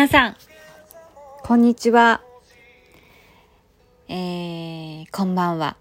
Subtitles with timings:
[0.00, 0.36] 皆さん、
[1.42, 2.22] こんにちは。
[4.08, 5.76] えー、こんばんは。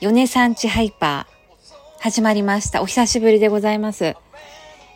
[0.00, 2.80] 米産地ハイパー、始まりました。
[2.80, 4.16] お久しぶりでございます。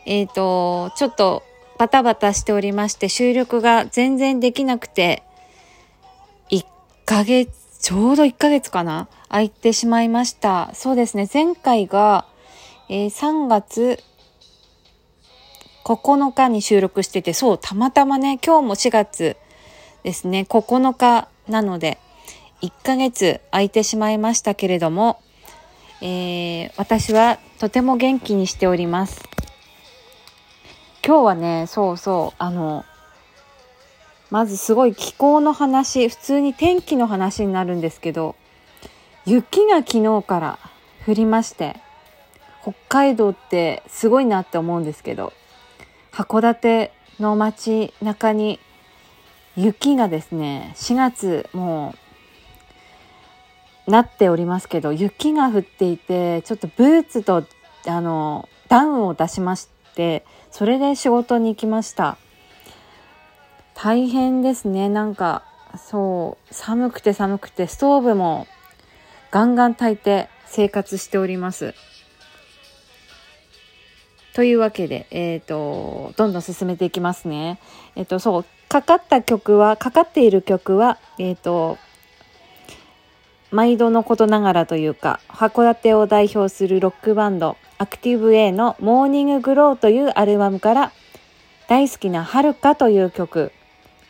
[0.07, 1.43] えっ、ー、と、ちょっと
[1.79, 5.23] バタバタしておりまして、収録が全然できなくて、
[6.49, 6.65] 1
[7.05, 9.07] ヶ月、ちょうど1ヶ月かな？
[9.29, 10.71] 空いてしまいました。
[10.73, 12.25] そうですね、前回が、
[12.89, 14.03] えー、3月
[15.85, 19.37] 9日に収録してて、そう、たまたまね、今日も4月
[20.05, 21.99] ですね、9日なので、
[22.63, 25.21] 1ヶ月空いてしまいましたけれども、
[26.01, 29.23] えー、私はとても元気にしております。
[31.05, 32.85] 今日はね、そうそう、あの、
[34.31, 38.37] まずすごい気候の話、普通に天気の話になるんですけど、
[39.27, 40.59] 雪が昨日から
[41.07, 41.77] 降りまして、
[42.63, 45.33] 北海道ってすごいなって思うんですけど、
[46.13, 48.61] 函館の街中に
[49.57, 51.95] 雪がですね、4月も
[53.87, 57.45] うなっておりますけど、雪が降っていて、ちょっとブーツと
[57.87, 62.19] あのダウンを出しまして、それで仕事に行きました。
[63.75, 64.89] 大変ですね。
[64.89, 65.43] なんか、
[65.77, 68.47] そう、寒くて寒くて、ストーブも
[69.31, 71.75] ガンガン炊いて生活しております。
[74.35, 77.59] というわけで、えっ、ー、と、どんどん進めていきますね。
[77.97, 81.77] えっ、ー、と、そう、かかった曲は、かかっている曲は、えっ、ー、と、
[83.51, 90.93] 毎度のことながらというか、函館を代表するロックバンド、アクティブ A のモーニンググローというアルバムから、
[91.69, 93.53] 大好きなはるかという曲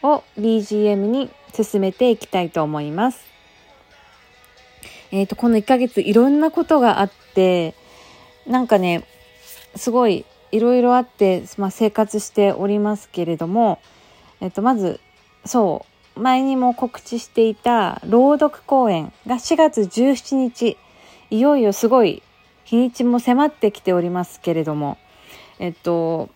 [0.03, 3.25] を BGM に進めていきたいと思います。
[5.11, 7.75] えっ、と、この1ヶ月いろんなことがあって、
[8.47, 9.05] なんかね、
[9.77, 13.81] すごいいろいろあって、まあ、生活しておりますけれども、
[14.41, 15.01] えっと、まず
[15.45, 20.77] そう前にも告知していた朗読公演が4月17日
[21.31, 22.23] いよいよすごい
[22.65, 24.99] 日にちも迫ってきておりますけれども
[25.59, 26.29] えっと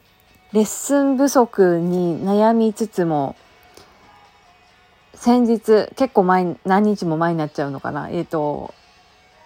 [0.53, 3.37] レッスン不足に悩みつつも
[5.15, 8.75] 先日結構前何日も前になっちゃうのかなえっと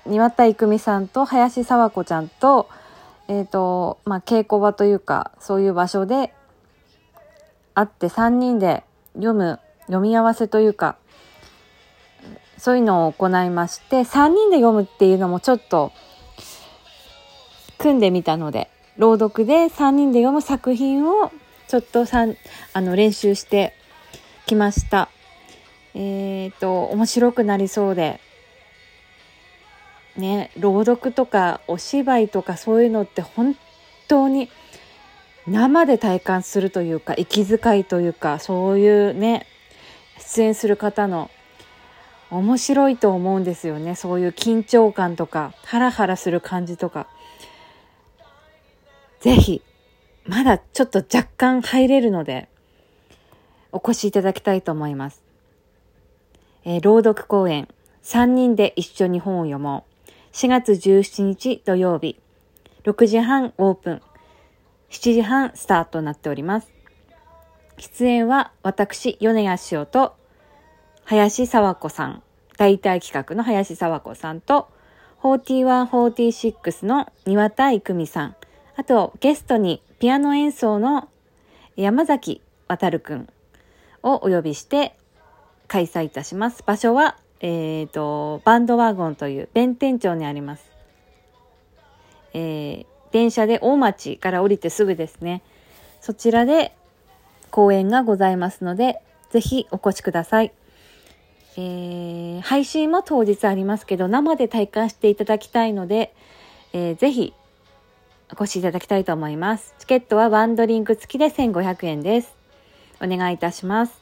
[0.06, 2.68] 庭田郁美さんと林沢子ちゃんと
[3.30, 6.34] えっ、ー、と、まあ、稽古場というか、そういう場所で
[7.74, 8.82] 会って3人で
[9.14, 10.96] 読む、読み合わせというか、
[12.58, 15.92] そういうのを行いまして、3人で読むっていうのもちょっと、
[17.78, 18.68] 組んでみたので、
[18.98, 21.30] 朗読で3人で読む作品を
[21.68, 22.34] ちょっとさん
[22.72, 23.74] あの練習して
[24.46, 25.08] きました。
[25.94, 28.20] えっ、ー、と、面白くなりそうで、
[30.20, 33.56] ね朗読とかお芝居とかそういうのって本
[34.06, 34.48] 当に
[35.46, 39.46] 生で体感するというか息遣いというかそういうね
[40.18, 41.30] 出演する方の
[42.30, 43.96] 面白いと思うんですよね。
[43.96, 47.08] そういう緊張感とかハラハラする感じとか。
[49.20, 49.62] 是非
[50.24, 52.48] まだちょっと若干入れるので
[53.72, 55.22] お越しいただきたいと思います。
[56.64, 57.68] えー、朗読公演
[58.02, 59.89] 3人で一緒に本を読もう。
[60.32, 62.16] 4月17日土曜日、
[62.84, 64.02] 6時半オープン、
[64.88, 66.70] 7時半スタートとなっております。
[67.78, 70.14] 出演は私、米谷潮と、
[71.04, 72.22] 林沢子さん、
[72.56, 74.68] 大体企画の林沢子さんと、
[75.22, 78.36] 4146の庭田郁美さん、
[78.76, 81.08] あとゲストにピアノ演奏の
[81.76, 83.28] 山崎渡くん
[84.04, 84.96] をお呼びして
[85.66, 86.62] 開催いたします。
[86.64, 90.70] 場所はえっ、ー、と、バンドワゴンという弁天町にあります。
[92.32, 95.42] えー、電車で大町から降りてすぐですね。
[96.00, 96.72] そちらで
[97.50, 99.00] 公演がございますので、
[99.30, 100.52] ぜひお越しください。
[101.56, 106.14] えー、配信も当日ありますけど、生で体感していただきたいので、
[106.72, 107.34] えー、ぜひ
[108.32, 109.74] お越しいただきたいと思います。
[109.78, 112.34] チケットはワンドリンク付きで1500円です。
[113.02, 113.99] お願いいたします。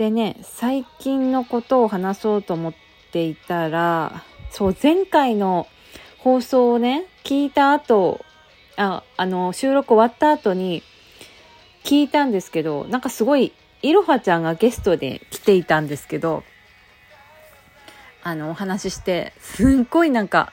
[0.00, 2.74] でね、最近のことを話そうと思っ
[3.12, 5.66] ていたら、そう、前回の
[6.16, 8.24] 放送をね、聞いた後、
[8.78, 10.82] あ、あの、収録終わった後に
[11.84, 13.52] 聞いたんですけど、なんかすごい、
[13.82, 16.44] いろはちゃんがゲストで来ていたんですけど、
[18.22, 20.50] あの、お話しして、すっごいなんか、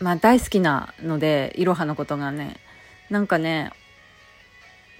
[0.00, 2.56] まあ大好きなので、いろはのことがね、
[3.10, 3.72] なんかね、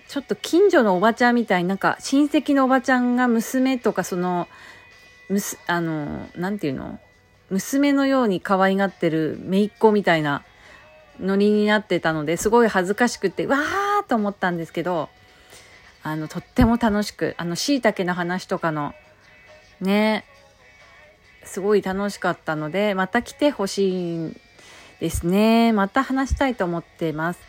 [0.09, 4.49] ちょっと近所のおばちゃんみたいなんか親戚のおばちゃんが娘とかその、
[5.29, 7.01] むす、あの、なんていうの？
[7.51, 10.45] 娘のように可愛がってる姪っ子みたいな
[11.21, 15.09] ノリになってたのですごい恥ずかしくて、わーと思ったんですけど、
[16.03, 18.95] あの、とっても楽しく、あの、椎茸の話とかの、
[19.81, 20.25] ね、
[21.45, 24.37] すごい楽しかったので、また来てほしい
[25.01, 25.73] ですね。
[25.73, 27.41] また話したいと思っています。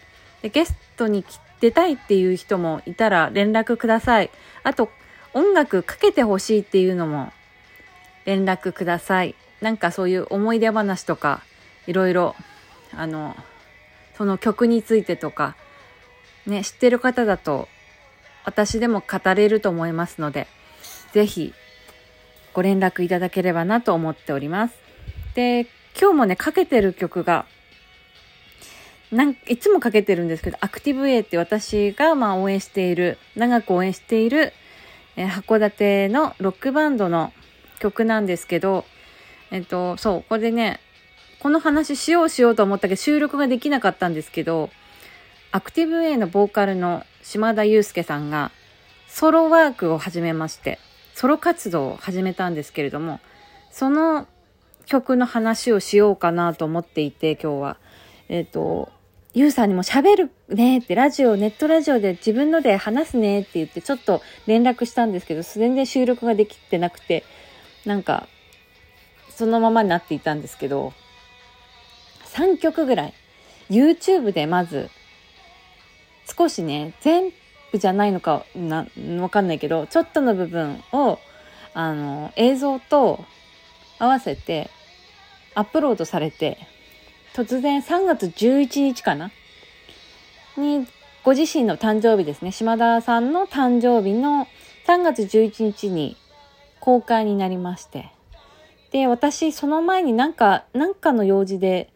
[0.42, 1.24] でゲストに
[1.60, 4.30] 出たいっていう人もいたら連絡ください。
[4.64, 4.90] あと、
[5.34, 7.32] 音楽かけてほしいっていうのも
[8.26, 9.36] 連絡ください。
[9.62, 11.42] なんかそういう思い出話とか、
[11.88, 12.36] いろいろ、
[12.96, 13.36] あの、
[14.18, 15.56] その曲についてとか、
[16.46, 17.68] ね、知ってる方だと
[18.48, 20.48] 私でも語れると思いますので、
[21.12, 21.54] ぜひ
[22.54, 24.76] ご連絡いただければなと思っております。
[25.36, 25.68] で、
[26.00, 27.46] 今日もね、かけてる曲が、
[29.12, 34.54] なんいつもかけてるんですけど、アクティブ A って私がまあ応援している、長く応援している、
[35.16, 37.32] えー、函館のロックバンドの
[37.80, 38.84] 曲なんですけど、
[39.52, 40.82] えっと、そう、これでね、
[41.40, 44.70] この話しようしようと思ったけど収録ができなかったんですけど、
[45.52, 48.52] アクティブ A のボーカルの島田祐介さんが
[49.08, 50.80] ソロワークを始めまして、
[51.14, 53.22] ソロ活動を始めたんですけれども、
[53.72, 54.28] その
[54.86, 57.78] 曲の話をしようかなと思っていて、今日は。
[58.30, 58.92] えっ、ー、と、
[59.38, 67.24] ゆうさんにも喋るねって、ラジオ、ネットラジオで自分ので話すねって言って、ちょっと連絡したんですけど、全然収録ができてなくて、
[67.86, 68.28] なんか、
[69.30, 70.92] そのままになっていたんですけど、
[72.34, 73.14] 3曲ぐらい、
[73.70, 74.90] YouTube でまず
[76.36, 77.32] 少しね、全
[77.72, 78.88] 部じゃないのかな、
[79.20, 81.20] わかんないけど、ちょっとの部分を、
[81.76, 83.24] あの、映像と
[84.00, 84.72] 合わせて
[85.54, 86.58] アップロードされて、
[87.38, 89.30] 突然3月11日かな？
[90.58, 90.88] に、
[91.24, 92.52] ご自身の誕生日ですね。
[92.52, 94.48] 島田さんの誕生日の
[94.88, 96.18] 3月11日に
[96.80, 98.12] 公開になりまして。
[98.90, 101.94] で、私、その前になんか、なんかの用事で、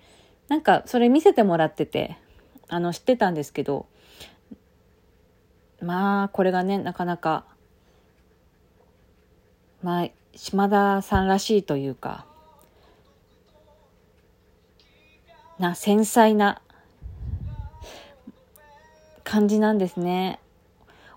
[0.47, 2.17] なんかそれ見せてもらってて、
[2.67, 3.87] あの、知ってたんですけど、
[5.81, 7.45] まあ、これがね、なかなか、
[9.81, 12.27] まあ、島田さんらしいというか、
[15.61, 16.61] な、繊細な
[19.23, 20.39] 感じなんですね。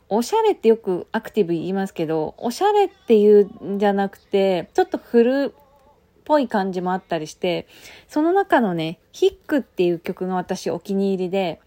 [0.08, 5.50] おしゃれってよくアクティブ言いますけど、おしゃれっていうんじゃなくて、ちょっと古っ
[6.25, 7.67] ぽい感じもあったりして、
[8.06, 11.61] その中のね、ヒックっていう曲が私お気に入りで、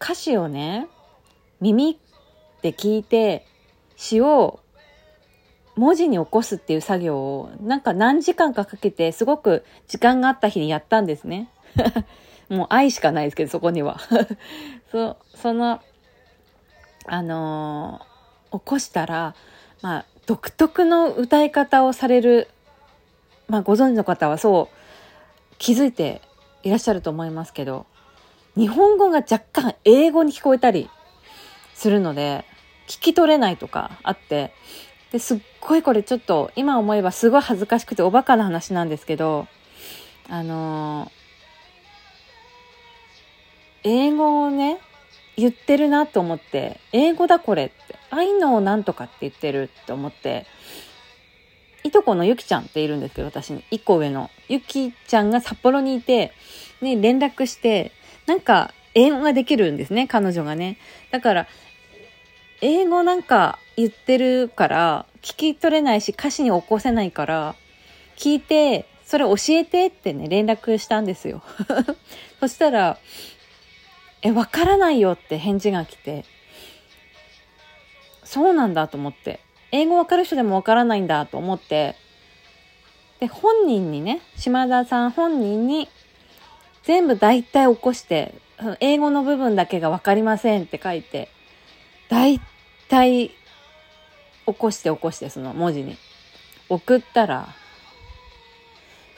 [0.00, 0.88] 歌詞をね、
[1.60, 2.00] 耳
[2.62, 3.46] で聞いて
[3.96, 4.60] 詩を
[5.76, 11.50] 文字に起こすっていう作業をなんか何時間かかけてすごく時間があった日にやったんですね。
[12.48, 13.98] もう愛しかないですけど、そこには。
[14.90, 15.80] そ、その、
[17.06, 19.34] あのー、起こしたら、
[19.82, 22.48] まあ、独特の歌い方をされる、
[23.48, 26.20] まあ、ご存知の方はそう気づいて
[26.62, 27.86] いらっしゃると思いますけど、
[28.56, 30.90] 日本語が若干英語に聞こえたり
[31.74, 32.44] するので、
[32.88, 34.52] 聞き取れないとかあって、
[35.12, 39.46] ですっごいこれちょっと今思えばすごい恥ずかしくておバカな話なんですけど、
[40.28, 41.25] あのー、
[43.86, 44.78] 英語をね、
[45.36, 47.74] 言ってるなと思って、英語だこれって、
[48.10, 50.44] I know なんとかって言ってるって思って、
[51.84, 54.28] いとこのゆきちゃんっているんですけど、私に、一個上の。
[54.48, 56.32] ゆきちゃんが札幌にいて、
[56.80, 57.92] ね、連絡して、
[58.26, 60.78] なんか、英語ができるんですね、彼女がね。
[61.12, 61.46] だから、
[62.60, 67.54] 英語なんか言ってるから聞き取れないし歌詞に起こせないから
[68.16, 71.42] 聞いてそれ教えてってね連絡したんですよ
[72.40, 72.98] そしたら
[74.22, 76.24] えわからないよって返事が来て。
[78.24, 79.40] そうなんだと思って。
[79.72, 81.96] 英語わかる人でもわからないんだと思って。
[83.20, 85.88] で本人にね島田さん本人に
[86.82, 88.34] 全部大体起こして
[88.80, 91.30] 英語の部分だけがわかりませんって書いて
[92.10, 92.40] 大
[92.88, 93.34] 体起
[94.58, 95.96] こして起こしてその文字に。
[96.68, 97.48] 送ったら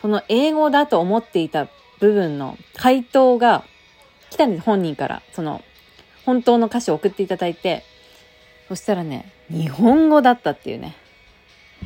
[0.00, 1.66] その英語だと思っていた
[1.98, 3.64] 部分の回答が
[4.30, 5.22] 来たんです本人から。
[5.32, 5.62] その
[6.24, 7.84] 本当の歌詞を送っていただいて。
[8.68, 10.94] そしたらね日本語だったっていうね。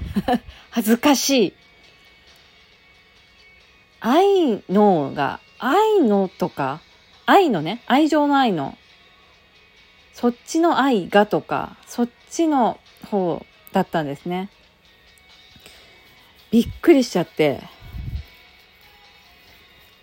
[0.71, 1.55] 恥ずかしい。
[4.01, 6.81] 愛のが愛のとか
[7.25, 8.77] 愛のね愛情の愛の
[10.13, 12.79] そっちの愛がとか、そっちの
[13.11, 14.51] 方だったんですね。
[16.51, 17.63] びっくりしちゃって、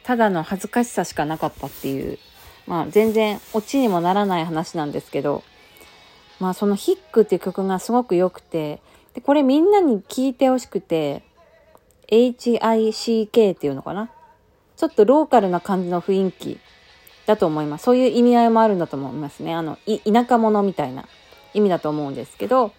[0.03, 2.17] ただの恥ずかしさしかなかったっていう、
[2.69, 5.43] まあ全然オチにもならない話なんですけど、
[6.39, 8.79] まあそのヒックっていう曲がすごく良くて、
[9.15, 11.23] で、これみんなに聴いてほしくて、
[12.09, 14.09] HICK っていうのかな？
[14.77, 16.59] ちょっとローカルな感じの雰囲気
[17.25, 17.83] だと思います。
[17.83, 19.53] そういう意味合いもあるんだと思いますね。
[19.53, 21.05] あの、田舎者みたいな
[21.53, 22.71] 意味だと思うんですけど、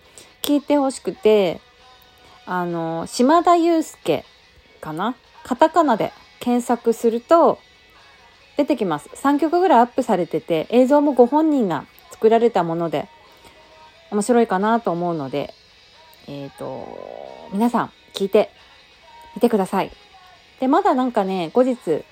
[0.43, 1.61] 聞いてほしくて、
[2.47, 4.25] あの、島田祐介
[4.81, 5.17] かな？
[5.43, 7.59] カタカナで検索すると
[8.61, 9.09] 出てきます。
[9.15, 13.09] 3曲ぐらいアップされてて、映像もご本人が作られたもので、
[14.11, 15.55] 面白いかなと思うので、
[16.29, 16.87] えっ、ー、と、
[17.55, 18.51] 皆さん聞いて
[19.35, 19.91] みてください。
[20.61, 22.05] で、まだなんかね、後日、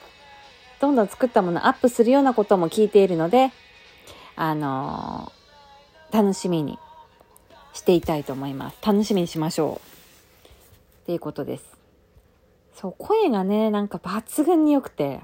[0.81, 3.53] どんどん作ったものアップするようなことも聞いているので、
[4.35, 6.79] あのー、楽しみに
[7.75, 8.79] していたいと思います。
[8.83, 10.47] 楽しみにしましょう。
[11.03, 11.65] っていうことです。
[12.75, 15.21] そう、声がね、なんか抜群に良くて、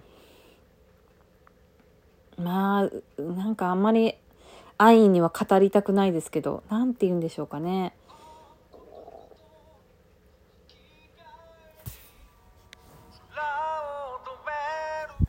[2.38, 2.88] ま
[3.18, 4.14] あ、なんかあんまり
[4.78, 7.94] 安易には語りたくないですけど、なんて言うんでしょうかね。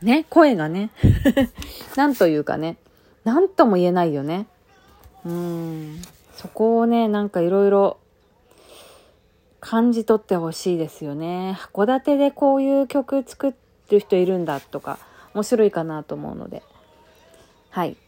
[0.02, 0.90] ね、声がね。
[1.96, 2.76] なんというかね。
[3.24, 4.46] なんとも言えないよね。
[5.24, 6.02] うん。
[6.34, 7.96] そこをね、なんかいろいろ
[9.60, 11.56] 感じ取ってほしいですよね。
[11.58, 14.98] 函館でこういう曲作ってる人いるんだとか、
[15.34, 16.62] 面白いかなと思うので。
[17.76, 17.98] はい。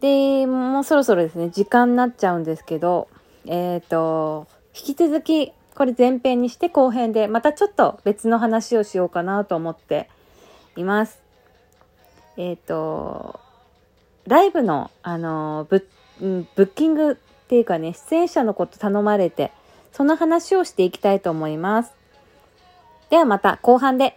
[0.00, 3.06] で、もうそろそろですね、時間になっちゃうんですけど、
[3.46, 10.10] えっ、ー、と、引き続き、これ前編にして後編で、またちょっと別の話をしようかなと思って
[10.74, 11.20] います。
[12.36, 13.38] えっ、ー、と、
[14.26, 15.86] ライブの、あの、ブ
[16.18, 17.14] ッキングっ
[17.46, 19.52] ていうかね、出演者のこと頼まれて、
[19.92, 21.92] その話をしていきたいと思います。
[23.08, 24.16] ではまた後半で